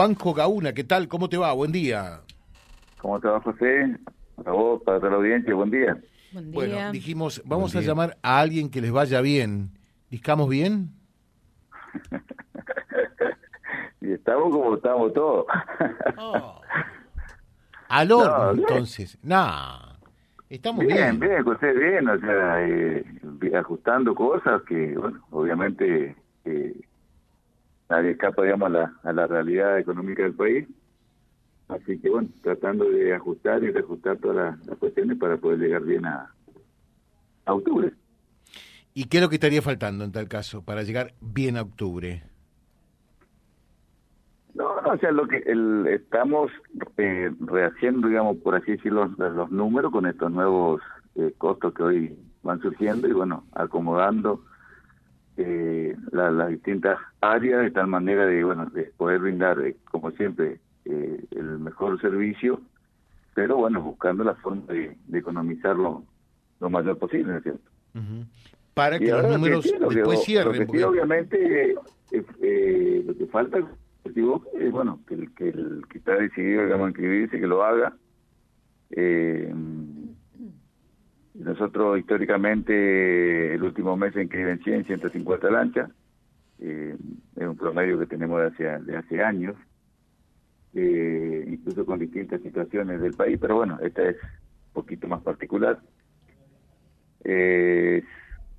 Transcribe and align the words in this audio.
Juanjo 0.00 0.32
Gauna, 0.32 0.72
¿qué 0.74 0.84
tal? 0.84 1.08
¿Cómo 1.08 1.28
te 1.28 1.36
va? 1.36 1.52
Buen 1.54 1.72
día. 1.72 2.20
¿Cómo 3.02 3.18
te 3.18 3.26
va, 3.26 3.40
José? 3.40 3.98
Para 4.36 4.52
vos, 4.52 4.80
para 4.84 4.98
toda 5.00 5.10
la 5.10 5.16
audiencia, 5.16 5.52
buen 5.52 5.72
día. 5.72 5.98
Buen 6.30 6.52
día. 6.52 6.54
Bueno, 6.54 6.92
dijimos, 6.92 7.42
vamos 7.44 7.74
a 7.74 7.80
llamar 7.80 8.16
a 8.22 8.38
alguien 8.38 8.70
que 8.70 8.80
les 8.80 8.92
vaya 8.92 9.20
bien. 9.20 9.70
¿Discamos 10.08 10.48
bien? 10.48 10.92
y 14.00 14.12
estamos 14.12 14.52
como 14.52 14.76
estamos 14.76 15.12
todos. 15.14 15.46
Oh. 16.16 16.60
Al 17.88 18.12
horno, 18.12 18.52
No, 18.52 18.52
entonces. 18.52 19.18
Nah, 19.24 19.96
estamos 20.48 20.86
bien, 20.86 21.18
bien. 21.18 21.18
bien, 21.18 21.42
José, 21.42 21.72
bien, 21.72 22.08
o 22.08 22.20
sea, 22.20 22.68
eh, 22.68 23.04
ajustando 23.56 24.14
cosas 24.14 24.62
que, 24.62 24.96
bueno, 24.96 25.26
obviamente 25.32 26.14
eh, 26.44 26.87
nadie 27.88 28.10
escapa, 28.12 28.42
digamos, 28.42 28.66
a 28.66 28.70
la, 28.70 28.94
a 29.02 29.12
la 29.12 29.26
realidad 29.26 29.78
económica 29.78 30.22
del 30.22 30.34
país. 30.34 30.68
Así 31.68 31.98
que, 31.98 32.08
bueno, 32.08 32.28
tratando 32.42 32.84
de 32.88 33.14
ajustar 33.14 33.62
y 33.62 33.70
reajustar 33.70 34.16
todas 34.18 34.36
las, 34.36 34.66
las 34.66 34.78
cuestiones 34.78 35.18
para 35.18 35.36
poder 35.36 35.58
llegar 35.58 35.82
bien 35.82 36.06
a, 36.06 36.32
a 37.44 37.54
octubre. 37.54 37.92
¿Y 38.94 39.04
qué 39.04 39.18
es 39.18 39.22
lo 39.22 39.28
que 39.28 39.36
estaría 39.36 39.62
faltando 39.62 40.04
en 40.04 40.12
tal 40.12 40.28
caso 40.28 40.64
para 40.64 40.82
llegar 40.82 41.14
bien 41.20 41.56
a 41.56 41.62
octubre? 41.62 42.22
No, 44.54 44.80
no, 44.80 44.88
o 44.90 44.98
sea, 44.98 45.12
lo 45.12 45.28
que 45.28 45.36
el, 45.46 45.86
estamos 45.86 46.50
eh, 46.96 47.30
rehaciendo, 47.38 48.08
digamos, 48.08 48.38
por 48.38 48.56
así 48.56 48.72
decirlo, 48.72 49.06
los, 49.16 49.34
los 49.36 49.50
números 49.52 49.92
con 49.92 50.06
estos 50.06 50.32
nuevos 50.32 50.80
eh, 51.14 51.32
costos 51.38 51.74
que 51.74 51.82
hoy 51.82 52.18
van 52.42 52.60
surgiendo 52.60 53.06
y, 53.06 53.12
bueno, 53.12 53.44
acomodando 53.52 54.42
eh, 55.38 55.96
la- 56.12 56.30
las 56.30 56.48
distintas 56.50 56.98
áreas 57.20 57.62
de 57.62 57.70
tal 57.70 57.86
manera 57.86 58.26
de, 58.26 58.42
bueno, 58.44 58.66
de 58.66 58.84
poder 58.96 59.20
brindar, 59.20 59.60
eh, 59.60 59.76
como 59.90 60.10
siempre, 60.12 60.60
eh, 60.84 61.24
el 61.30 61.58
mejor 61.60 62.00
servicio, 62.00 62.60
pero, 63.34 63.56
bueno, 63.56 63.80
buscando 63.80 64.24
la 64.24 64.34
forma 64.34 64.64
de, 64.72 64.96
de 65.06 65.18
economizarlo 65.18 66.04
lo 66.60 66.70
mayor 66.70 66.98
posible, 66.98 67.32
¿no 67.32 67.36
es 67.38 67.42
cierto? 67.44 67.70
Ujú. 67.94 68.24
Para 68.74 68.96
Y 68.96 69.00
que 69.00 69.10
los 69.12 69.28
números 69.30 69.64
sí, 69.64 69.74
lo 69.78 69.88
que- 69.88 69.94
después 69.96 70.18
Lo 70.18 70.24
cierren. 70.24 70.66
que 70.66 70.76
sí, 70.78 70.82
obviamente, 70.82 71.70
eh, 71.72 72.24
eh, 72.42 73.04
lo 73.06 73.16
que 73.16 73.26
falta, 73.26 73.58
es 74.04 74.72
bueno, 74.72 75.00
que 75.06 75.14
el, 75.14 75.34
que 75.34 75.48
el 75.50 75.82
que 75.88 75.98
está 75.98 76.14
decidido, 76.16 76.64
digamos, 76.64 76.86
a 76.86 76.88
inscribirse, 76.90 77.38
que 77.38 77.46
lo 77.46 77.62
haga. 77.64 77.96
Eh, 78.90 79.52
nosotros, 81.38 81.98
históricamente, 81.98 83.54
el 83.54 83.62
último 83.62 83.96
mes 83.96 84.14
en 84.16 84.28
que 84.28 84.44
vencían 84.44 84.84
150 84.84 85.50
lanchas, 85.50 85.90
eh, 86.58 86.96
es 87.36 87.46
un 87.46 87.56
promedio 87.56 87.98
que 87.98 88.06
tenemos 88.06 88.40
de 88.40 88.46
hace, 88.48 88.84
de 88.84 88.96
hace 88.96 89.22
años, 89.22 89.54
eh, 90.74 91.44
incluso 91.48 91.86
con 91.86 92.00
distintas 92.00 92.40
situaciones 92.42 93.00
del 93.00 93.14
país, 93.14 93.38
pero 93.40 93.54
bueno, 93.54 93.78
esta 93.80 94.08
es 94.08 94.16
un 94.16 94.72
poquito 94.72 95.06
más 95.06 95.22
particular. 95.22 95.78
Eh, 97.22 98.02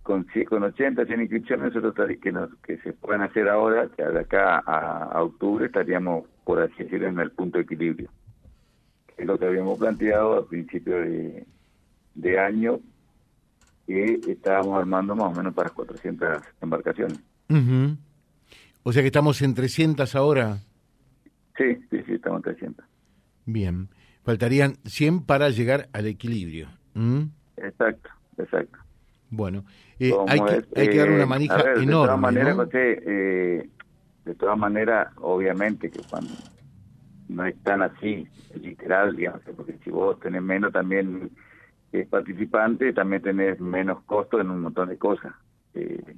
con, 0.02 0.26
con 0.48 0.64
80, 0.64 1.06
100 1.06 1.22
inscripciones 1.22 1.76
nosotros 1.76 2.10
que, 2.22 2.32
nos, 2.32 2.56
que 2.64 2.78
se 2.78 2.94
puedan 2.94 3.24
hacer 3.24 3.50
ahora, 3.50 3.90
que 3.90 4.04
de 4.04 4.20
acá 4.22 4.60
a, 4.60 5.22
octubre 5.22 5.66
estaríamos, 5.66 6.26
por 6.46 6.62
así 6.62 6.84
decirlo, 6.84 7.08
en 7.08 7.20
el 7.20 7.32
punto 7.32 7.58
de 7.58 7.66
equilibrio. 7.66 8.10
Es 9.18 9.26
lo 9.26 9.38
que 9.38 9.46
habíamos 9.48 9.78
planteado 9.78 10.36
a 10.36 10.48
principio 10.48 10.96
de, 10.96 11.46
de 12.22 12.40
año, 12.40 12.80
que 13.88 14.20
estábamos 14.28 14.78
armando 14.78 15.16
más 15.16 15.34
o 15.34 15.36
menos 15.38 15.54
para 15.54 15.70
400 15.70 16.42
embarcaciones. 16.62 17.20
O 18.84 18.94
sea 18.94 19.02
que 19.02 19.08
estamos 19.08 19.42
en 19.42 19.54
300 19.54 20.16
ahora. 20.16 20.60
Sí, 21.58 21.76
sí, 21.90 22.02
sí, 22.06 22.14
estamos 22.14 22.40
en 22.40 22.44
300. 22.44 22.86
Bien. 23.46 23.90
Faltarían 24.24 24.76
100 24.86 25.24
para 25.24 25.50
llegar 25.50 25.90
al 25.94 26.06
equilibrio. 26.06 26.68
¿Mm? 26.94 27.24
Exacto, 27.58 28.10
exacto. 28.38 28.78
Bueno, 29.32 29.64
eh, 30.00 30.12
hay, 30.28 30.40
que, 30.40 30.80
hay 30.80 30.90
que 30.90 30.98
dar 30.98 31.10
eh, 31.10 31.16
una 31.16 31.26
manija 31.26 31.56
a 31.56 31.64
ver, 31.64 31.78
De 31.78 31.84
enorme. 31.84 32.08
todas 32.08 32.20
maneras, 32.20 32.58
¿no? 32.58 32.66
José, 32.66 33.04
eh, 33.06 33.70
de 34.26 34.36
todas 34.36 34.58
maneras, 34.58 35.08
obviamente 35.18 35.90
que 35.90 36.02
cuando 36.10 36.34
no 37.28 37.46
es 37.46 37.56
tan 37.64 37.82
así, 37.84 38.28
literal, 38.60 39.16
digamos, 39.16 39.42
porque 39.56 39.78
si 39.84 39.92
vos 39.92 40.20
tenés 40.20 40.42
menos 40.42 40.74
también 40.74 41.32
eh, 41.92 42.08
participantes, 42.10 42.96
también 42.96 43.22
tenés 43.22 43.60
menos 43.60 44.02
costo 44.04 44.40
en 44.40 44.50
un 44.50 44.62
montón 44.62 44.90
de 44.90 44.98
cosas. 44.98 45.34
Eh, 45.74 46.16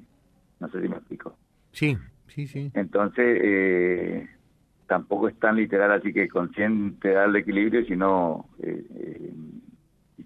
no 0.60 0.68
sé 0.70 0.82
si 0.82 0.88
me 0.88 0.98
explico. 0.98 1.36
Sí, 1.72 1.98
sí, 2.28 2.48
sí. 2.48 2.72
Entonces, 2.74 3.40
eh, 3.42 4.30
tampoco 4.88 5.28
es 5.30 5.40
tan 5.40 5.56
literal 5.56 5.92
así 5.92 6.12
que 6.14 6.28
con 6.28 6.52
100 6.54 7.00
te 7.00 7.10
da 7.14 7.26
el 7.26 7.36
equilibrio, 7.36 7.86
sino, 7.86 8.50
eh, 8.60 8.86
eh, 8.96 9.34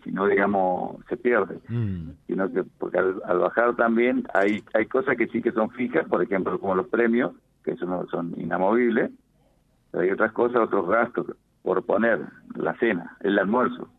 si 0.04 0.12
no, 0.12 0.28
digamos, 0.28 0.98
se 1.08 1.18
pierde 1.18 1.60
Mm. 1.70 2.10
sino 2.28 2.52
que 2.52 2.64
porque 2.64 2.98
al, 3.00 3.22
al 3.26 3.40
bajar 3.40 3.76
también 3.76 4.24
hay 4.34 4.64
hay 4.74 4.86
cosas 4.88 5.16
que 5.18 5.28
sí 5.28 5.42
que 5.42 5.52
son 5.52 5.70
fijas, 5.72 6.08
por 6.08 6.22
ejemplo, 6.22 6.60
como 6.60 6.76
los 6.76 6.88
premios, 6.88 7.32
que 7.64 7.72
eso 7.72 7.86
no 7.86 8.06
son 8.08 8.34
inamovibles, 8.38 9.12
pero 9.92 10.04
hay 10.04 10.12
otras 10.12 10.32
cosas, 10.34 10.58
otros 10.62 10.88
gastos, 10.88 11.28
por 11.64 11.84
poner 11.86 12.20
la 12.56 12.76
cena, 12.78 13.18
el 13.22 13.40
almuerzo, 13.40 13.90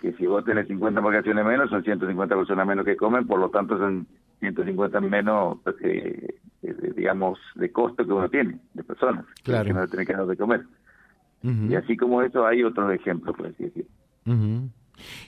que 0.00 0.12
si 0.14 0.26
vos 0.26 0.44
tenés 0.44 0.66
50 0.68 1.00
vacaciones 1.00 1.44
menos, 1.44 1.68
son 1.70 1.82
150 1.84 2.34
personas 2.34 2.66
menos 2.66 2.84
que 2.84 2.96
comen, 2.96 3.26
por 3.26 3.38
lo 3.38 3.50
tanto 3.50 3.76
son 3.78 4.06
150 4.40 5.00
menos, 5.02 5.58
eh, 5.82 6.36
eh, 6.62 6.92
digamos, 6.96 7.38
de 7.54 7.70
costo 7.70 8.04
que 8.06 8.12
uno 8.12 8.28
tiene, 8.28 8.58
de 8.74 8.82
personas, 8.84 9.24
Claro. 9.42 9.66
que 9.66 9.72
no 9.74 9.86
tiene 9.88 10.06
que 10.06 10.12
dar 10.14 10.26
de 10.26 10.36
comer. 10.36 10.62
Y 11.42 11.74
así 11.74 11.96
como 11.96 12.20
eso 12.22 12.46
hay 12.46 12.62
otros 12.62 12.92
ejemplos, 12.92 13.34
por 13.36 13.46
así 13.46 13.64
decirlo. 13.64 13.90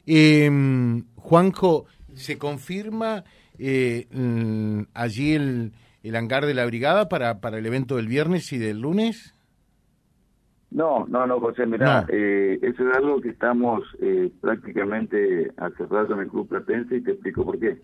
Eh, 0.06 1.02
Juanjo, 1.16 1.86
¿se 2.14 2.38
confirma 2.38 3.24
eh, 3.58 4.06
mm, 4.10 4.82
allí 4.94 5.32
el, 5.34 5.72
el 6.02 6.16
hangar 6.16 6.44
de 6.46 6.54
la 6.54 6.66
brigada 6.66 7.08
para, 7.08 7.40
para 7.40 7.58
el 7.58 7.66
evento 7.66 7.96
del 7.96 8.08
viernes 8.08 8.52
y 8.52 8.58
del 8.58 8.80
lunes? 8.80 9.34
No, 10.74 11.06
no, 11.08 11.26
no, 11.26 11.38
José, 11.40 11.66
mira, 11.66 12.02
No. 12.02 12.06
eh, 12.10 12.58
eso 12.62 12.88
es 12.88 12.96
algo 12.96 13.20
que 13.20 13.28
estamos 13.30 13.82
eh, 14.00 14.30
prácticamente 14.40 15.52
hace 15.56 15.84
rato 15.86 16.14
en 16.14 16.20
el 16.20 16.28
Club 16.28 16.48
Platense 16.48 16.96
y 16.96 17.00
te 17.02 17.12
explico 17.12 17.44
por 17.44 17.58
qué. 17.58 17.78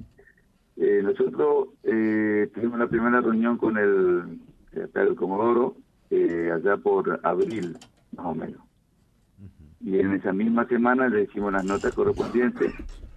Eh, 0.76 1.00
nosotros 1.02 1.68
eh, 1.82 2.48
tuvimos 2.54 2.78
la 2.78 2.86
primera 2.86 3.20
reunión 3.20 3.58
con 3.58 3.76
el, 3.76 4.38
el 4.72 5.14
Comodoro 5.16 5.76
eh, 6.10 6.50
allá 6.54 6.76
por 6.78 7.20
abril, 7.24 7.76
más 8.16 8.26
o 8.26 8.34
menos. 8.34 8.62
Y 9.80 9.98
en 10.00 10.12
esa 10.14 10.32
misma 10.32 10.66
semana 10.66 11.08
le 11.08 11.24
hicimos 11.24 11.52
las 11.52 11.64
notas 11.64 11.92
correspondientes, 11.92 12.72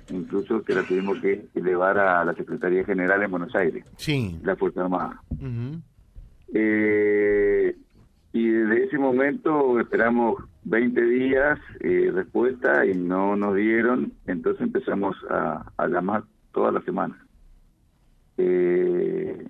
incluso 0.10 0.64
que 0.64 0.74
las 0.76 0.86
tuvimos 0.88 1.20
que 1.20 1.46
elevar 1.56 1.98
a 1.98 2.24
la 2.26 2.34
Secretaría 2.36 2.84
General 2.84 3.22
en 3.24 3.32
Buenos 3.32 3.56
Aires, 3.56 3.86
Sí. 3.96 4.38
la 4.44 4.56
Fuerza 4.56 4.82
Armada. 4.82 5.22
Eh, 6.54 7.76
ese 8.92 9.00
momento 9.00 9.80
esperamos 9.80 10.36
20 10.66 11.02
días 11.02 11.58
eh, 11.80 12.12
respuesta 12.14 12.86
y 12.86 12.94
no 12.94 13.38
nos 13.38 13.56
dieron, 13.56 14.12
entonces 14.28 14.62
empezamos 14.64 15.16
a, 15.30 15.66
a 15.78 15.88
llamar 15.88 16.26
toda 16.52 16.74
la 16.74 16.82
semana. 16.82 17.26
Eh, 18.36 19.48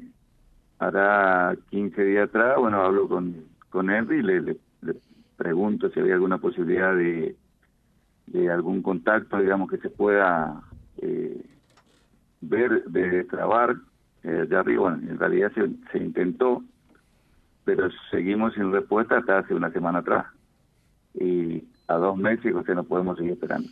hará 0.77 1.57
15 1.71 2.03
días 2.05 2.29
atrás, 2.29 2.57
bueno, 2.59 2.83
hablo 2.83 3.07
con, 3.09 3.45
con 3.69 3.89
Henry 3.89 4.19
y 4.19 4.21
le, 4.21 4.41
le- 4.41 4.57
le 4.83 4.95
pregunto 5.37 5.89
si 5.89 5.99
había 5.99 6.13
alguna 6.13 6.37
posibilidad 6.37 6.95
de, 6.95 7.35
de 8.27 8.51
algún 8.51 8.83
contacto, 8.83 9.39
digamos, 9.39 9.71
que 9.71 9.77
se 9.79 9.89
pueda 9.89 10.61
eh, 10.97 11.43
ver, 12.41 12.83
de 12.85 13.23
trabar 13.23 13.75
eh, 14.23 14.41
allá 14.43 14.59
arriba. 14.59 14.81
Bueno, 14.91 14.97
en 15.11 15.17
realidad 15.17 15.51
se, 15.55 15.67
se 15.91 15.97
intentó, 15.97 16.63
pero 17.63 17.89
seguimos 18.09 18.53
sin 18.53 18.71
respuesta 18.71 19.17
hasta 19.17 19.39
hace 19.39 19.53
una 19.53 19.71
semana 19.71 19.99
atrás. 19.99 20.25
Y 21.13 21.63
a 21.87 21.95
dos 21.95 22.17
meses, 22.17 22.53
o 22.55 22.63
sea, 22.63 22.75
no 22.75 22.83
podemos 22.83 23.17
seguir 23.17 23.33
esperando. 23.33 23.69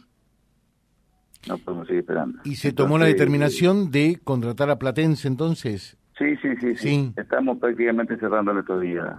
No 1.47 1.57
podemos 1.57 1.87
seguir 1.87 2.01
esperando. 2.01 2.39
¿Y 2.43 2.55
se 2.55 2.73
tomó 2.73 2.97
la 2.97 3.05
determinación 3.05 3.91
de 3.91 4.19
contratar 4.23 4.69
a 4.69 4.77
Platense 4.77 5.27
entonces? 5.27 5.97
Sí, 6.17 6.35
sí, 6.41 6.49
sí, 6.59 6.75
sí. 6.75 6.89
Sí. 6.89 7.13
Estamos 7.15 7.57
prácticamente 7.59 8.17
cerrando 8.17 8.57
estos 8.59 8.81
días. 8.81 9.15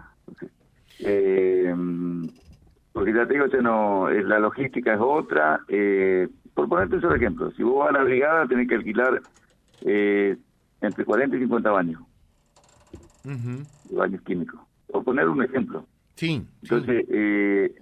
Eh, 0.99 1.75
porque 2.93 3.15
ya 3.15 3.27
te 3.27 3.35
digo, 3.35 3.47
no, 3.63 4.09
eh, 4.09 4.23
la 4.23 4.39
logística 4.39 4.95
es 4.95 5.01
otra. 5.01 5.61
Eh, 5.69 6.29
por 6.55 6.69
ponerte 6.69 6.97
un 6.97 7.01
solo 7.01 7.15
ejemplo, 7.15 7.51
si 7.53 7.63
vos 7.63 7.79
vas 7.79 7.91
a 7.91 7.99
la 7.99 8.05
brigada, 8.05 8.47
tenés 8.47 8.69
que 8.69 8.75
alquilar 8.75 9.23
eh, 9.83 10.37
entre 10.81 11.05
40 11.05 11.37
y 11.37 11.41
50 11.41 11.71
baños, 11.71 12.03
Baños 13.91 14.23
químicos. 14.23 14.61
Por 14.87 15.05
poner 15.05 15.29
un 15.29 15.43
ejemplo. 15.43 15.87
Sí. 16.17 16.27
sí. 16.27 16.49
Entonces, 16.63 17.05
eh, 17.09 17.75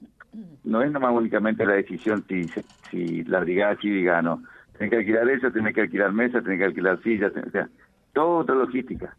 no 0.65 0.83
es 0.83 0.93
nomás 0.93 1.13
únicamente 1.13 1.65
la 1.65 1.75
decisión 1.75 2.25
si, 2.29 2.51
si 2.91 3.25
la 3.25 3.41
brigada 3.41 3.77
sí 3.81 3.91
diga 3.91 4.23
no. 4.23 4.43
Tenés 4.73 4.91
que 4.91 4.97
alquilar 4.99 5.29
eso, 5.29 5.51
tenés 5.51 5.75
que 5.75 5.81
alquilar 5.83 6.13
mesa, 6.13 6.41
tenés 6.43 6.59
que 6.59 6.65
alquilar 6.67 7.03
sillas, 7.03 7.33
tenés- 7.33 7.49
o 7.49 7.51
sea, 7.51 7.69
toda 8.13 8.41
otra 8.43 8.55
logística. 8.55 9.17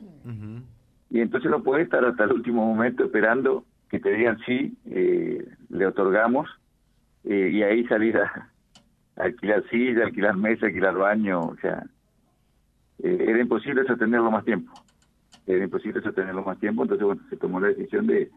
Y 1.09 1.21
entonces 1.21 1.49
no 1.49 1.63
puede 1.63 1.83
estar 1.83 2.05
hasta 2.05 2.23
el 2.25 2.33
último 2.33 2.65
momento 2.65 3.03
esperando 3.03 3.65
que 3.89 3.99
te 3.99 4.11
digan 4.11 4.37
sí, 4.45 4.77
eh, 4.85 5.43
le 5.69 5.85
otorgamos, 5.87 6.47
eh, 7.23 7.49
y 7.51 7.63
ahí 7.63 7.85
salir 7.87 8.17
a, 8.17 8.49
alquilar 9.17 9.63
silla, 9.69 10.05
alquilar 10.05 10.37
mesa, 10.37 10.67
alquilar 10.67 10.95
baño, 10.95 11.47
o 11.47 11.55
sea, 11.57 11.83
eh, 13.03 13.25
era 13.27 13.41
imposible 13.41 13.83
sostenerlo 13.85 14.31
más 14.31 14.45
tiempo. 14.45 14.71
Era 15.49 15.63
imposible 15.63 15.99
sostenerlo 16.01 16.43
más 16.43 16.59
tiempo, 16.59 16.83
entonces 16.83 17.03
bueno, 17.03 17.21
se 17.27 17.35
tomó 17.35 17.59
la 17.59 17.69
decisión 17.69 18.05
de, 18.05 18.29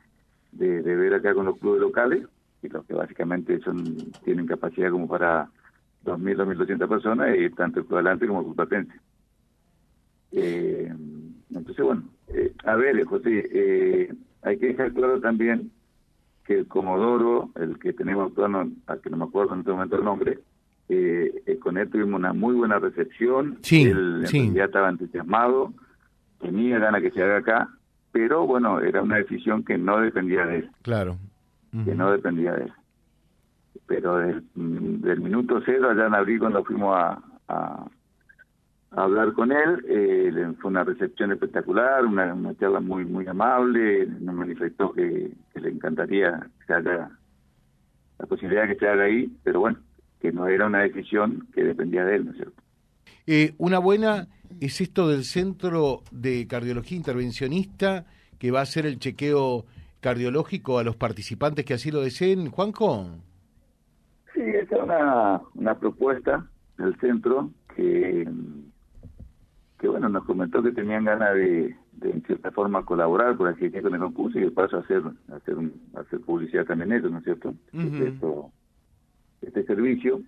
de, 0.53 0.81
ver 0.81 1.13
acá 1.13 1.35
con 1.35 1.45
los 1.45 1.59
clubes 1.59 1.83
locales, 1.83 2.27
y 2.63 2.69
los 2.71 2.87
que 2.87 2.95
básicamente 2.95 3.61
son 3.61 3.85
tienen 4.25 4.47
capacidad 4.47 4.91
como 4.91 5.07
para 5.07 5.51
2.000, 6.07 6.57
2.200 6.57 6.89
personas, 6.89 7.37
y 7.39 7.51
tanto 7.51 7.81
el 7.81 7.87
Club 7.87 7.99
Adelante 7.99 8.27
como 8.27 8.41
el 8.41 8.47
Club 8.47 8.57
Patense. 8.57 8.95
Eh, 10.33 10.91
entonces, 11.55 11.85
bueno, 11.85 12.03
eh, 12.29 12.55
a 12.65 12.77
ver, 12.77 13.05
José, 13.05 13.47
eh, 13.53 14.15
hay 14.41 14.57
que 14.57 14.69
dejar 14.69 14.95
claro 14.95 15.21
también 15.21 15.71
que 16.47 16.61
el 16.61 16.67
Comodoro, 16.67 17.51
el 17.57 17.79
que 17.79 17.93
tenemos 17.93 18.31
actuando, 18.31 18.71
al 18.87 19.01
que 19.03 19.11
no 19.11 19.19
me 19.19 19.25
acuerdo 19.25 19.53
en 19.53 19.61
este 19.61 19.71
momento 19.71 19.97
el 19.97 20.05
nombre, 20.05 20.39
eh, 20.89 21.59
con 21.61 21.77
él 21.77 21.91
tuvimos 21.91 22.19
una 22.19 22.33
muy 22.33 22.55
buena 22.55 22.79
recepción, 22.79 23.59
sí, 23.61 23.83
él 23.83 24.25
ya 24.55 24.65
estaba 24.65 24.89
entusiasmado, 24.89 25.75
tenía 26.43 26.79
ganas 26.79 27.01
que 27.01 27.11
se 27.11 27.23
haga 27.23 27.39
acá, 27.39 27.69
pero 28.13 28.47
bueno, 28.47 28.81
era 28.81 29.03
una 29.03 29.17
decisión 29.17 29.65
que 29.65 29.79
no 29.79 29.99
dependía 30.01 30.45
de 30.45 30.59
él. 30.59 30.71
Claro. 30.83 31.17
Que 31.85 31.95
no 31.95 32.13
dependía 32.13 32.53
de 32.53 32.65
él. 32.65 32.73
Pero 33.87 34.19
del, 34.19 35.21
minuto 35.21 35.63
cero, 35.65 35.91
allá 35.91 36.07
en 36.07 36.15
abril, 36.15 36.39
cuando 36.39 36.63
fuimos 36.65 36.95
a 36.95 37.87
hablar 38.97 39.33
con 39.33 39.53
él. 39.53 39.85
Eh, 39.89 40.53
fue 40.61 40.71
una 40.71 40.85
recepción 40.85 41.33
espectacular, 41.33 42.05
una, 42.05 42.37
charla 42.57 42.81
muy 42.81 43.05
muy 43.05 43.27
amable. 43.27 44.07
Nos 44.07 44.35
manifestó 44.35 44.93
que, 44.93 45.33
le 45.55 45.69
encantaría 45.69 46.47
que 46.61 46.67
se 46.67 46.75
haga 46.75 47.11
la 48.19 48.27
posibilidad 48.27 48.63
de 48.63 48.69
que 48.69 48.79
se 48.79 48.89
haga 48.89 49.05
ahí, 49.05 49.35
pero 49.43 49.61
bueno, 49.61 49.79
que 50.21 50.33
no 50.33 50.47
era 50.47 50.67
una 50.67 50.81
decisión 50.81 51.49
que 51.55 51.65
dependía 51.65 52.05
de 52.05 52.17
él, 52.17 52.25
¿no 52.27 52.31
es 52.33 52.37
cierto? 52.37 52.62
Eh, 53.27 53.55
una 53.59 53.79
buena 53.79 54.29
es 54.61 54.81
esto 54.81 55.09
del 55.09 55.25
Centro 55.25 56.03
de 56.11 56.47
Cardiología 56.47 56.97
Intervencionista 56.97 58.05
que 58.39 58.51
va 58.51 58.61
a 58.61 58.63
hacer 58.63 58.87
el 58.87 58.99
chequeo 58.99 59.65
cardiológico 60.01 60.79
a 60.79 60.85
los 60.85 60.97
participantes 60.97 61.65
que 61.65 61.75
así 61.75 61.91
lo 61.91 62.01
deseen, 62.01 62.51
Juanjo. 62.51 63.07
Sí, 64.35 64.41
esa 64.41 64.77
es 64.77 64.83
una, 64.83 65.41
una 65.55 65.79
propuesta 65.79 66.47
del 66.77 66.99
centro 66.99 67.51
que 67.77 68.27
que 69.83 69.89
bueno, 69.89 70.09
nos 70.09 70.25
comentó 70.25 70.63
que 70.63 70.71
tenían 70.71 71.05
ganas 71.05 71.35
de, 71.35 71.77
en 72.03 72.23
cierta 72.23 72.53
forma 72.53 72.85
colaborar 72.85 73.37
por 73.37 73.49
así 73.49 73.69
con 73.69 73.93
el 73.93 74.01
concurso 74.01 74.39
y 74.39 74.43
de 74.43 74.51
paso 74.53 74.79
hacer 74.79 75.03
hacer 75.35 75.57
hacer 75.97 76.21
publicidad 76.21 76.65
también 76.65 76.93
eso, 76.93 77.09
¿no 77.09 77.19
es 77.19 77.25
cierto? 77.25 77.53
Este, 77.73 78.15
este, 79.43 79.65
servicio. 79.65 80.23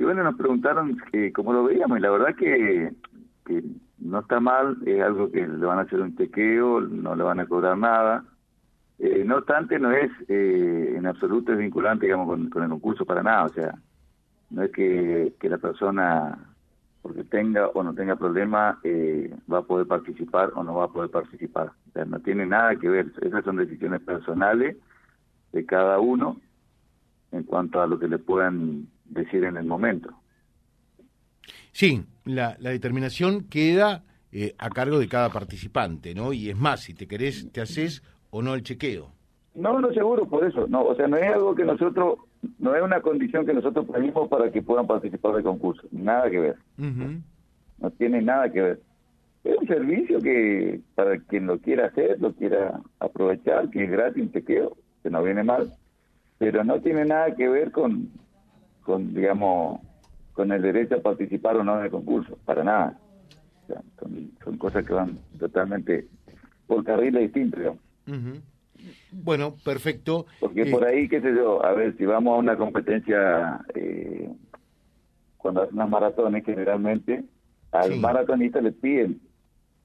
Y 0.00 0.02
bueno, 0.02 0.24
nos 0.24 0.36
preguntaron 0.36 0.96
que 1.12 1.30
cómo 1.30 1.52
lo 1.52 1.64
veíamos 1.64 1.98
y 1.98 2.00
la 2.00 2.10
verdad 2.10 2.34
que, 2.34 2.90
no 3.98 4.20
está 4.20 4.40
mal, 4.40 4.78
es 4.86 5.02
algo 5.02 5.30
que 5.30 5.46
le 5.46 5.66
van 5.66 5.78
a 5.78 5.82
hacer 5.82 6.00
un 6.00 6.16
chequeo, 6.16 6.80
no 6.80 7.14
le 7.14 7.22
van 7.22 7.38
a 7.38 7.44
cobrar 7.44 7.76
nada. 7.76 8.24
Eh, 8.98 9.24
no 9.26 9.36
obstante, 9.36 9.78
no 9.78 9.92
es 9.92 10.10
eh, 10.28 10.94
en 10.96 11.04
absoluto 11.04 11.52
es 11.52 11.58
vinculante, 11.58 12.06
digamos, 12.06 12.28
con, 12.28 12.48
con 12.48 12.62
el 12.62 12.70
concurso 12.70 13.04
para 13.04 13.22
nada, 13.22 13.44
o 13.44 13.48
sea, 13.50 13.74
no 14.48 14.62
es 14.62 14.72
que, 14.72 15.34
que 15.38 15.50
la 15.50 15.58
persona 15.58 16.46
porque 17.02 17.22
tenga 17.24 17.68
o 17.68 17.82
no 17.82 17.92
tenga 17.92 18.16
problema, 18.16 18.80
eh, 18.82 19.36
va 19.52 19.58
a 19.58 19.64
poder 19.64 19.86
participar 19.86 20.52
o 20.54 20.64
no 20.64 20.76
va 20.76 20.86
a 20.86 20.92
poder 20.92 21.10
participar. 21.10 21.72
O 21.90 21.92
sea, 21.92 22.06
no 22.06 22.20
tiene 22.20 22.46
nada 22.46 22.74
que 22.76 22.88
ver, 22.88 23.12
esas 23.20 23.44
son 23.44 23.56
decisiones 23.56 24.00
personales 24.00 24.78
de 25.52 25.66
cada 25.66 26.00
uno 26.00 26.40
en 27.32 27.42
cuanto 27.42 27.82
a 27.82 27.86
lo 27.86 27.98
que 27.98 28.08
le 28.08 28.16
puedan 28.16 28.88
decir 29.10 29.44
en 29.44 29.56
el 29.56 29.64
momento. 29.64 30.10
Sí, 31.72 32.04
la, 32.24 32.56
la 32.58 32.70
determinación 32.70 33.44
queda 33.44 34.04
eh, 34.32 34.54
a 34.58 34.70
cargo 34.70 34.98
de 34.98 35.08
cada 35.08 35.30
participante, 35.30 36.14
¿no? 36.14 36.32
Y 36.32 36.50
es 36.50 36.56
más, 36.56 36.80
si 36.80 36.94
te 36.94 37.06
querés, 37.06 37.50
te 37.52 37.60
haces 37.60 38.02
o 38.30 38.42
no 38.42 38.54
el 38.54 38.62
chequeo. 38.62 39.12
No, 39.54 39.80
no 39.80 39.92
seguro, 39.92 40.26
por 40.26 40.44
eso. 40.44 40.66
No, 40.68 40.82
o 40.82 40.94
sea, 40.94 41.08
no 41.08 41.16
es 41.16 41.28
algo 41.32 41.54
que 41.54 41.64
nosotros 41.64 42.18
no 42.58 42.74
es 42.74 42.82
una 42.82 43.00
condición 43.00 43.44
que 43.44 43.52
nosotros 43.52 43.86
ponemos 43.86 44.28
para 44.28 44.50
que 44.50 44.62
puedan 44.62 44.86
participar 44.86 45.34
del 45.34 45.42
concurso, 45.42 45.86
nada 45.90 46.30
que 46.30 46.38
ver. 46.38 46.56
No 46.76 47.90
tiene 47.98 48.22
nada 48.22 48.50
que 48.50 48.62
ver. 48.62 48.80
Es 49.42 49.56
un 49.56 49.66
servicio 49.66 50.20
que 50.20 50.80
para 50.94 51.18
quien 51.18 51.46
lo 51.46 51.58
quiera 51.58 51.86
hacer, 51.86 52.20
lo 52.20 52.32
quiera 52.34 52.80
aprovechar, 52.98 53.70
que 53.70 53.84
es 53.84 53.90
gratis, 53.90 54.22
un 54.22 54.32
chequeo, 54.32 54.76
que 55.02 55.10
no 55.10 55.22
viene 55.22 55.42
mal, 55.42 55.72
pero 56.38 56.62
no 56.62 56.80
tiene 56.80 57.04
nada 57.04 57.34
que 57.34 57.48
ver 57.48 57.72
con, 57.72 58.10
con 58.90 59.14
digamos, 59.14 59.80
con 60.32 60.50
el 60.50 60.62
derecho 60.62 60.96
a 60.96 61.02
participar 61.02 61.56
o 61.56 61.64
no 61.64 61.78
en 61.78 61.84
el 61.84 61.90
concurso, 61.90 62.36
para 62.44 62.64
nada. 62.64 62.98
son, 64.44 64.58
cosas 64.58 64.84
que 64.84 64.92
van 64.92 65.18
totalmente 65.38 66.08
por 66.66 66.82
carriles 66.84 67.22
distintos, 67.22 67.60
digamos. 67.60 68.42
Bueno, 69.12 69.54
perfecto. 69.64 70.26
Porque 70.40 70.66
por 70.66 70.84
eh, 70.84 70.88
ahí, 70.88 71.08
qué 71.08 71.20
sé 71.20 71.34
yo, 71.34 71.64
a 71.64 71.72
ver, 71.72 71.96
si 71.96 72.04
vamos 72.06 72.34
a 72.34 72.38
una 72.38 72.56
competencia, 72.56 73.60
eh, 73.74 74.28
cuando 75.36 75.62
hacen 75.62 75.74
unas 75.74 75.90
maratones, 75.90 76.44
generalmente 76.44 77.24
al 77.70 77.96
maratonista 78.00 78.60
le 78.60 78.72
piden 78.72 79.20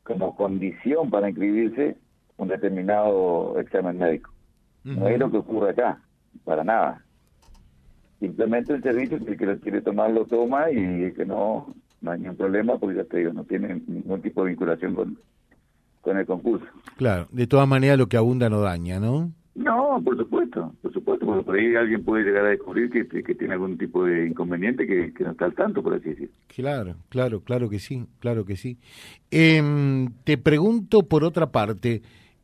como 0.03 0.35
condición 0.35 1.11
para 1.11 1.29
inscribirse 1.29 1.97
un 2.37 2.47
determinado 2.47 3.59
examen 3.59 3.99
médico. 3.99 4.31
No 4.83 5.07
es 5.07 5.19
lo 5.19 5.29
que 5.31 5.37
ocurre 5.37 5.71
acá, 5.71 6.01
para 6.43 6.63
nada. 6.63 7.03
Simplemente 8.19 8.73
el 8.73 8.81
servicio, 8.81 9.19
si 9.19 9.25
el 9.25 9.37
que 9.37 9.45
lo 9.45 9.59
quiere 9.59 9.81
tomar, 9.81 10.11
lo 10.11 10.25
toma 10.25 10.71
y 10.71 10.77
el 10.77 11.13
que 11.13 11.25
no, 11.25 11.73
no 12.01 12.11
hay 12.11 12.19
ningún 12.19 12.37
problema, 12.37 12.77
porque 12.77 12.97
ya 12.97 13.03
te 13.03 13.17
digo, 13.17 13.33
no 13.33 13.43
tiene 13.43 13.81
ningún 13.87 14.21
tipo 14.21 14.43
de 14.43 14.49
vinculación 14.49 14.95
con, 14.95 15.19
con 16.01 16.17
el 16.17 16.25
concurso. 16.25 16.65
Claro, 16.97 17.27
de 17.31 17.47
todas 17.47 17.67
maneras 17.67 17.97
lo 17.97 18.07
que 18.07 18.17
abunda 18.17 18.49
no 18.49 18.61
daña, 18.61 18.99
¿no? 18.99 19.31
No, 19.55 20.01
por 20.03 20.17
supuesto, 20.17 20.73
por 20.81 20.91
supuesto, 20.91 21.25
porque 21.25 21.43
por 21.43 21.55
ahí 21.55 21.75
alguien 21.75 22.03
puede 22.03 22.25
llegar 22.25 22.45
a 22.45 22.49
descubrir 22.49 22.89
que, 22.89 23.07
que 23.23 23.35
tiene 23.35 23.53
algún 23.53 23.77
tipo 23.77 24.03
de 24.03 24.27
inconveniente 24.27 24.85
que, 24.85 25.13
no 25.23 25.31
está 25.31 25.45
al 25.45 25.55
tanto, 25.55 25.81
por 25.81 25.93
así 25.93 26.09
decir. 26.09 26.29
Claro, 26.47 26.97
claro, 27.07 27.39
claro 27.39 27.69
que 27.69 27.79
sí, 27.79 28.05
claro 28.19 28.45
que 28.45 28.57
sí. 28.57 28.77
Eh, 29.31 30.07
te 30.25 30.37
pregunto 30.37 31.03
por 31.03 31.23
otra 31.23 31.53
parte, 31.53 32.01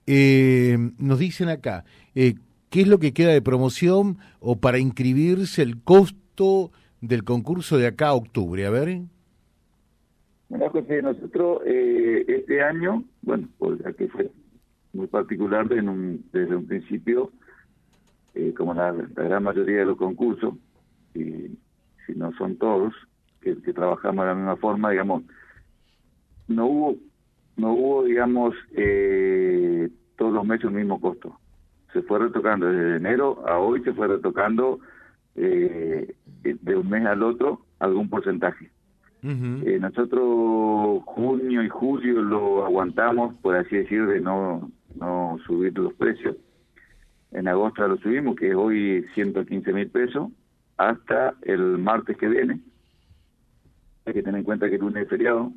eh, 0.08 0.78
nos 0.98 1.20
dicen 1.20 1.50
acá, 1.50 1.84
eh, 2.16 2.36
¿qué 2.72 2.82
es 2.82 2.88
lo 2.88 2.98
que 2.98 3.14
queda 3.14 3.32
de 3.34 3.42
promoción 3.44 4.18
o 4.40 4.56
para 4.56 4.80
inscribirse 4.80 5.62
el 5.62 5.84
costo 5.84 6.72
del 7.02 7.24
concurso 7.24 7.78
de 7.78 7.86
acá 7.86 8.08
a 8.08 8.14
octubre? 8.14 8.66
A 8.66 8.72
ver. 8.72 9.02
Mira, 10.50 10.70
José, 10.70 11.02
nosotros 11.02 11.62
eh, 11.66 12.26
este 12.28 12.64
año, 12.64 13.04
bueno, 13.22 13.48
pues 13.60 13.80
que 13.96 14.08
fue 14.08 14.32
muy 14.94 15.08
particular 15.08 15.68
desde 15.68 15.88
un, 15.88 16.26
desde 16.32 16.56
un 16.56 16.66
principio, 16.66 17.32
eh, 18.34 18.54
como 18.58 18.74
la, 18.74 18.92
gran 18.92 19.44
mayoría 19.44 19.80
de 19.80 19.86
los 19.86 19.98
concursos, 19.98 20.56
y 21.14 21.58
si 22.06 22.14
no 22.16 22.34
son 22.38 22.56
todos, 22.56 22.94
que, 23.42 23.56
trabajamos 23.56 24.24
de 24.24 24.30
la 24.30 24.36
misma 24.36 24.56
forma, 24.58 24.92
digamos, 24.92 25.24
no 26.48 26.66
hubo, 26.68 26.96
no 27.58 27.74
hubo, 27.74 28.04
digamos, 28.06 28.56
eh, 28.76 29.90
todos 30.18 30.34
los 30.34 30.46
meses 30.46 30.66
el 30.66 30.72
mismo 30.72 31.00
costo. 31.00 31.38
Se 31.94 32.02
fue 32.04 32.20
retocando 32.20 32.68
desde 32.68 32.98
enero 32.98 33.44
a 33.48 33.58
hoy, 33.58 33.84
se 33.84 33.94
fue 33.94 34.08
retocando 34.08 34.80
de 35.36 36.76
un 36.76 36.90
mes 36.90 37.06
al 37.06 37.24
otro 37.24 37.62
algún 37.80 38.10
porcentaje. 38.10 38.70
Eh, 39.24 39.78
nosotros 39.80 41.04
junio 41.06 41.62
y 41.62 41.70
julio 41.70 42.22
lo 42.24 42.66
aguantamos, 42.66 43.36
por 43.36 43.56
así 43.56 43.76
decir, 43.76 44.08
de 44.08 44.20
no, 44.20 44.72
no 44.96 45.38
subir 45.46 45.78
los 45.78 45.94
precios. 45.94 46.36
En 47.32 47.48
agosto 47.48 47.88
lo 47.88 47.98
subimos, 47.98 48.36
que 48.36 48.50
es 48.50 48.56
hoy 48.56 49.06
115 49.14 49.74
mil 49.74 49.90
pesos, 49.90 50.30
hasta 50.78 51.36
el 51.44 51.78
martes 51.78 52.18
que 52.18 52.28
viene. 52.28 52.62
Hay 54.06 54.14
que 54.14 54.24
tener 54.24 54.40
en 54.40 54.46
cuenta 54.46 54.68
que 54.70 54.76
el 54.76 54.82
lunes 54.82 55.04
es 55.04 55.10
feriado. 55.10 55.54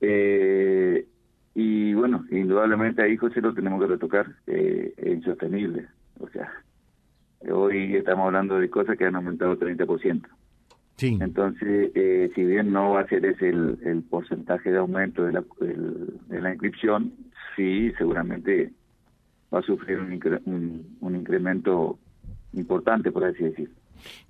Eh, 0.00 1.06
y 1.60 1.92
bueno, 1.92 2.24
indudablemente 2.30 3.02
ahí, 3.02 3.16
José, 3.16 3.40
lo 3.40 3.52
tenemos 3.52 3.80
que 3.80 3.88
retocar. 3.88 4.28
Eh, 4.46 4.94
es 4.96 5.16
insostenible. 5.16 5.88
O 6.20 6.28
sea, 6.28 6.48
hoy 7.50 7.96
estamos 7.96 8.26
hablando 8.26 8.60
de 8.60 8.70
cosas 8.70 8.96
que 8.96 9.06
han 9.06 9.16
aumentado 9.16 9.58
30%. 9.58 10.22
Entonces, 11.00 11.90
eh, 11.96 12.30
si 12.36 12.44
bien 12.44 12.72
no 12.72 12.92
va 12.92 13.00
a 13.00 13.08
ser 13.08 13.26
ese 13.26 13.48
el, 13.48 14.04
porcentaje 14.08 14.70
de 14.70 14.78
aumento 14.78 15.24
de 15.24 15.32
la, 15.32 15.44
de 16.28 16.40
la 16.40 16.50
inscripción, 16.50 17.12
sí, 17.56 17.92
seguramente 17.98 18.70
va 19.52 19.58
a 19.58 19.62
sufrir 19.62 19.98
un, 19.98 20.96
un, 21.00 21.16
incremento 21.16 21.98
importante, 22.52 23.10
por 23.10 23.24
así 23.24 23.42
decir. 23.42 23.68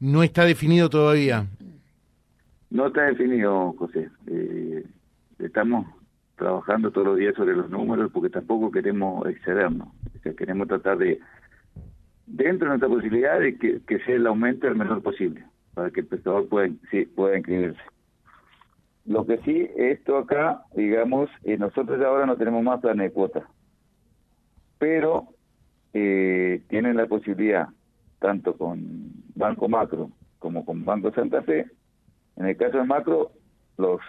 ¿No 0.01 0.23
está 0.23 0.47
definido 0.47 0.89
todavía? 0.89 1.45
No 2.71 2.87
está 2.87 3.03
definido, 3.03 3.75
José. 3.75 4.09
Eh, 4.29 4.83
estamos 5.39 5.87
trabajando 6.39 6.91
todos 6.91 7.09
los 7.09 7.19
días 7.19 7.35
sobre 7.35 7.55
los 7.55 7.69
números 7.69 8.11
porque 8.13 8.31
tampoco 8.31 8.71
queremos 8.71 9.27
excedernos. 9.29 9.89
queremos 10.37 10.69
tratar 10.69 10.99
de, 10.99 11.21
dentro 12.27 12.67
de 12.67 12.79
nuestra 12.79 12.89
posibilidad, 12.89 13.41
de 13.41 13.59
que, 13.59 13.81
que 13.87 13.99
sea 14.01 14.17
el 14.17 14.27
aumento 14.27 14.67
el 14.67 14.77
menor 14.77 15.03
posible 15.03 15.45
para 15.75 15.91
que 15.91 16.01
el 16.01 16.07
pescador 16.07 16.49
pueda, 16.49 16.69
sí, 16.91 17.05
pueda 17.05 17.37
inscribirse. 17.37 17.81
Lo 19.07 19.25
que 19.27 19.39
sí, 19.39 19.71
esto 19.77 20.19
acá, 20.19 20.63
digamos, 20.75 21.31
eh, 21.45 21.57
nosotros 21.57 22.03
ahora 22.05 22.27
no 22.27 22.37
tenemos 22.37 22.63
más 22.63 22.81
plan 22.81 22.99
de 22.99 23.11
cuota, 23.11 23.49
pero 24.79 25.29
eh, 25.95 26.63
tienen 26.69 26.97
la 26.97 27.07
posibilidad, 27.07 27.69
tanto 28.19 28.57
con 28.57 29.13
Banco 29.35 29.69
Macro 29.69 30.11
como 30.39 30.65
con 30.65 30.85
Banco 30.85 31.13
Santa 31.13 31.43
Fe, 31.43 31.67
en 32.37 32.47
el 32.47 32.57
caso 32.57 32.79
de 32.79 32.85
Macro, 32.85 33.33
los 33.77 34.01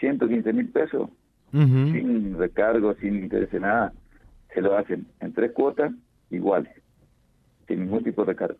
115 0.00 0.52
mil 0.52 0.68
pesos, 0.70 1.10
sin 1.52 2.38
recargo, 2.38 2.94
sin 2.94 3.16
interés 3.16 3.52
en 3.54 3.62
nada, 3.62 3.92
se 4.52 4.60
lo 4.60 4.76
hacen 4.76 5.06
en 5.20 5.32
tres 5.32 5.52
cuotas 5.52 5.92
iguales, 6.30 6.72
sin 7.66 7.80
ningún 7.80 8.04
tipo 8.04 8.24
de 8.24 8.32
recargo 8.32 8.58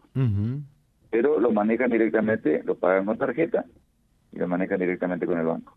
pero 1.11 1.40
lo 1.40 1.50
manejan 1.52 1.90
directamente, 1.90 2.62
lo 2.64 2.76
pagan 2.76 3.07
con 3.07 3.18
tarjeta 3.18 3.64
y 4.33 4.38
lo 4.38 4.49
manejan 4.49 4.78
directamente 4.78 5.26
con 5.26 5.38
el 5.38 5.47
banco. 5.47 5.75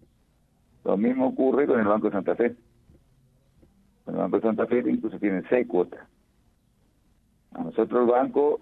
Lo 0.83 0.97
mismo 0.97 1.27
ocurre 1.27 1.67
con 1.67 1.79
el 1.79 1.87
Banco 1.87 2.07
de 2.07 2.13
Santa 2.13 2.35
Fe. 2.35 2.55
Con 4.03 4.15
el 4.15 4.21
Banco 4.21 4.37
de 4.37 4.41
Santa 4.41 4.65
Fe 4.65 4.83
incluso 4.87 5.19
tienen 5.19 5.45
seis 5.49 5.67
cuotas. 5.67 6.01
A 7.53 7.63
nosotros 7.63 8.01
el 8.01 8.11
banco, 8.11 8.61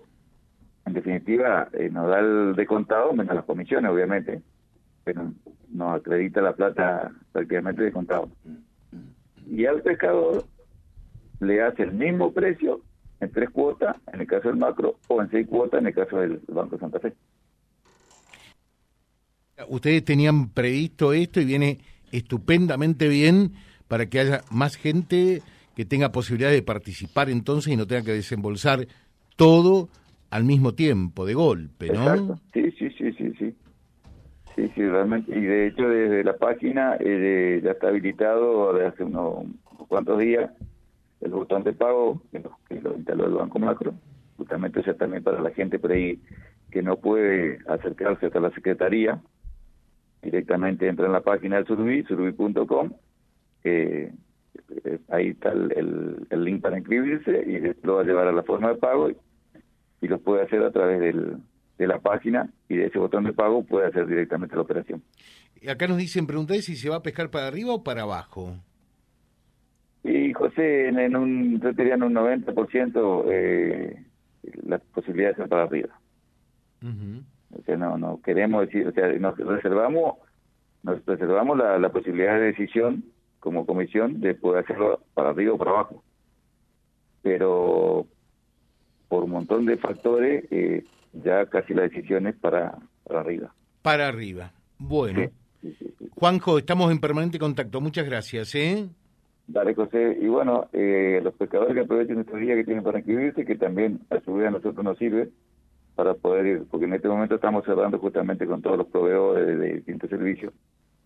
en 0.85 0.93
definitiva, 0.93 1.69
eh, 1.73 1.89
nos 1.89 2.09
da 2.09 2.19
el 2.19 2.55
descontado, 2.55 3.13
menos 3.13 3.35
las 3.35 3.45
comisiones, 3.45 3.89
obviamente, 3.91 4.41
pero 5.03 5.31
nos 5.71 5.99
acredita 5.99 6.41
la 6.41 6.53
plata 6.53 7.11
prácticamente 7.31 7.83
descontado. 7.83 8.29
Y 9.49 9.65
al 9.65 9.81
pescador 9.81 10.45
le 11.39 11.61
hace 11.61 11.83
el 11.83 11.93
mismo 11.93 12.31
precio 12.31 12.81
en 13.19 13.31
tres 13.31 13.49
cuotas 13.49 13.95
en 14.13 14.21
el 14.21 14.27
caso 14.27 14.49
del 14.49 14.57
macro 14.57 14.95
o 15.07 15.21
en 15.21 15.29
seis 15.29 15.47
cuotas 15.47 15.81
en 15.81 15.87
el 15.87 15.93
caso 15.93 16.17
del 16.17 16.39
Banco 16.47 16.75
de 16.75 16.79
Santa 16.79 16.99
Fe. 16.99 17.13
Ustedes 19.67 20.05
tenían 20.05 20.49
previsto 20.49 21.11
esto 21.13 21.41
y 21.41 21.45
viene 21.45 21.79
estupendamente 22.11 23.07
bien 23.07 23.51
para 23.87 24.05
que 24.05 24.19
haya 24.19 24.41
más 24.51 24.75
gente 24.75 25.41
que 25.75 25.85
tenga 25.85 26.11
posibilidad 26.11 26.51
de 26.51 26.61
participar 26.61 27.29
entonces 27.29 27.73
y 27.73 27.75
no 27.75 27.87
tenga 27.87 28.03
que 28.03 28.13
desembolsar 28.13 28.87
todo 29.35 29.89
al 30.29 30.43
mismo 30.43 30.73
tiempo, 30.73 31.25
de 31.25 31.33
golpe, 31.33 31.89
¿no? 31.89 32.39
Sí, 32.53 32.71
sí, 32.77 32.89
sí, 32.97 33.11
sí, 33.13 33.33
sí. 33.37 33.55
Sí, 34.67 34.85
realmente. 34.87 35.37
Y 35.37 35.41
de 35.41 35.67
hecho 35.67 35.87
desde 35.87 36.23
la 36.23 36.37
página 36.37 36.97
eh, 36.99 37.61
ya 37.63 37.71
está 37.71 37.87
habilitado 37.87 38.73
desde 38.73 38.87
hace 38.87 39.03
unos 39.03 39.45
cuantos 39.87 40.19
días 40.19 40.51
el 41.21 41.31
botón 41.31 41.63
de 41.63 41.73
pago 41.73 42.21
que 42.31 42.39
lo, 42.39 42.57
que 42.67 42.81
lo 42.81 42.95
instaló 42.95 43.25
el 43.25 43.33
Banco 43.33 43.59
Macro, 43.59 43.93
justamente 44.37 44.83
sea 44.83 44.95
también 44.95 45.23
para 45.23 45.41
la 45.41 45.51
gente 45.51 45.79
por 45.79 45.91
ahí 45.91 46.21
que 46.71 46.81
no 46.81 46.97
puede 46.97 47.59
acercarse 47.67 48.27
hasta 48.27 48.39
la 48.39 48.51
Secretaría, 48.51 49.21
directamente 50.21 50.87
entra 50.87 51.07
en 51.07 51.13
la 51.13 51.21
página 51.21 51.57
del 51.57 51.65
Surubí, 51.65 52.03
surubí.com, 52.03 52.91
eh, 53.63 54.13
ahí 55.09 55.29
está 55.29 55.51
el, 55.51 56.27
el, 56.29 56.43
link 56.43 56.61
para 56.61 56.77
inscribirse 56.77 57.31
y 57.31 57.85
lo 57.85 57.95
va 57.95 58.01
a 58.01 58.05
llevar 58.05 58.27
a 58.27 58.31
la 58.31 58.43
forma 58.43 58.69
de 58.69 58.75
pago 58.75 59.09
y, 59.09 59.17
y 60.01 60.07
lo 60.07 60.19
puede 60.19 60.43
hacer 60.43 60.61
a 60.63 60.71
través 60.71 60.99
del, 60.99 61.37
de 61.79 61.87
la 61.87 61.99
página 61.99 62.49
y 62.67 62.75
de 62.75 62.85
ese 62.87 62.99
botón 62.99 63.23
de 63.23 63.33
pago 63.33 63.63
puede 63.63 63.87
hacer 63.87 64.05
directamente 64.05 64.55
la 64.55 64.61
operación. 64.61 65.01
Acá 65.67 65.87
nos 65.87 65.97
dicen, 65.97 66.27
pregunté 66.27 66.61
si 66.61 66.75
se 66.75 66.89
va 66.89 66.97
a 66.97 67.01
pescar 67.01 67.31
para 67.31 67.47
arriba 67.47 67.73
o 67.73 67.83
para 67.83 68.03
abajo. 68.03 68.53
Y 70.03 70.33
José, 70.33 70.89
en, 70.89 71.15
un, 71.15 71.59
yo 71.61 71.71
diría 71.71 71.95
en 71.95 72.03
un 72.03 72.13
90% 72.13 73.23
eh, 73.31 74.05
las 74.63 74.81
posibilidades 74.93 75.37
son 75.37 75.49
para 75.49 75.63
arriba. 75.63 75.99
O 76.81 77.61
sea, 77.63 77.77
no, 77.77 77.97
no 77.97 78.21
queremos 78.21 78.65
decir, 78.65 78.87
o 78.87 78.91
sea, 78.91 79.07
nos 79.13 79.37
reservamos, 79.37 80.15
nos 80.83 81.03
reservamos 81.05 81.57
la, 81.57 81.79
la 81.79 81.89
posibilidad 81.89 82.35
de 82.35 82.47
decisión 82.47 83.05
como 83.39 83.65
comisión 83.65 84.19
de 84.19 84.35
poder 84.35 84.65
hacerlo 84.65 84.99
para 85.13 85.29
arriba 85.29 85.53
o 85.53 85.57
para 85.57 85.71
abajo. 85.71 86.03
Pero 87.21 88.05
por 89.07 89.23
un 89.23 89.31
montón 89.31 89.65
de 89.65 89.77
factores, 89.77 90.45
eh, 90.51 90.85
ya 91.13 91.45
casi 91.47 91.73
la 91.73 91.83
decisión 91.83 92.27
es 92.27 92.35
para, 92.35 92.77
para 93.03 93.21
arriba. 93.21 93.53
Para 93.81 94.07
arriba. 94.07 94.51
Bueno. 94.77 95.29
Juanjo, 96.11 96.57
estamos 96.57 96.91
en 96.91 96.99
permanente 96.99 97.39
contacto. 97.39 97.81
Muchas 97.81 98.05
gracias. 98.05 98.55
¿eh? 98.55 98.87
Dale, 99.47 99.73
José. 99.73 100.17
Y 100.21 100.27
bueno, 100.27 100.69
eh, 100.73 101.19
los 101.23 101.33
pescadores 101.33 101.73
que 101.73 101.81
aprovechen 101.81 102.19
estos 102.19 102.39
días 102.39 102.55
que 102.55 102.63
tienen 102.65 102.83
para 102.83 102.99
inscribirse, 102.99 103.45
que 103.45 103.55
también 103.55 103.99
a 104.09 104.19
su 104.21 104.33
vez 104.33 104.47
a 104.47 104.51
nosotros 104.51 104.83
nos 104.83 104.97
sirve 104.97 105.29
para 105.95 106.13
poder 106.13 106.45
ir, 106.45 106.63
porque 106.69 106.85
en 106.85 106.93
este 106.93 107.09
momento 107.09 107.35
estamos 107.35 107.65
cerrando 107.65 107.99
justamente 107.99 108.45
con 108.45 108.61
todos 108.61 108.77
los 108.77 108.87
proveedores 108.87 109.59
de, 109.59 109.73
distintos 109.75 110.09
servicios. 110.09 110.53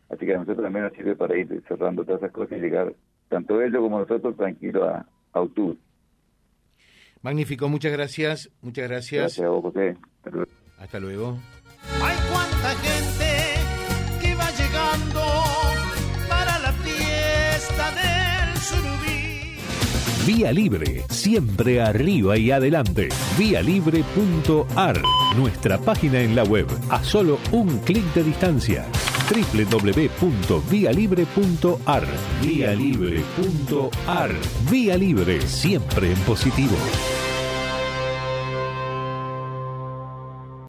Así 0.09 0.25
que 0.25 0.35
a 0.35 0.37
nosotros 0.37 0.63
también 0.63 0.85
nos 0.85 0.93
sirve 0.93 1.15
para 1.15 1.35
ir 1.35 1.63
cerrando 1.67 2.03
todas 2.03 2.21
esas 2.21 2.31
cosas 2.31 2.59
y 2.59 2.61
llegar, 2.61 2.93
tanto 3.29 3.59
ellos 3.61 3.81
como 3.81 3.99
nosotros, 3.99 4.35
tranquilos 4.35 4.83
a, 4.83 5.05
a 5.31 5.41
octubre. 5.41 5.77
Magnífico, 7.23 7.69
muchas 7.69 7.91
gracias. 7.91 8.51
Muchas 8.61 8.87
gracias. 8.87 9.21
Gracias 9.21 9.47
a 9.47 9.49
vos, 9.49 9.63
José. 9.63 9.97
Hasta 10.77 10.99
luego. 10.99 11.39
Hay 12.01 12.15
cuánta 12.31 12.69
gente 12.75 13.55
que 14.21 14.35
va 14.35 14.51
llegando 14.51 15.25
para 16.29 16.59
la 16.59 16.71
fiesta 16.73 17.91
de 17.91 18.13
Vía 20.25 20.53
Libre, 20.53 21.03
siempre 21.09 21.81
arriba 21.81 22.37
y 22.37 22.51
adelante. 22.51 23.09
Vialibre.ar, 23.37 25.01
nuestra 25.35 25.77
página 25.77 26.21
en 26.21 26.33
la 26.33 26.45
web, 26.45 26.65
a 26.89 27.03
solo 27.03 27.39
un 27.51 27.79
clic 27.79 28.05
de 28.13 28.23
distancia. 28.23 28.85
www.vialibre.ar 29.29 32.07
Vialibre.ar 32.41 34.31
Vía 34.71 34.95
Libre, 34.95 35.41
siempre 35.41 36.13
en 36.13 36.19
positivo. 36.19 36.77